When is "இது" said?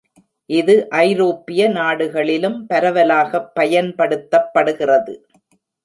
0.49-0.75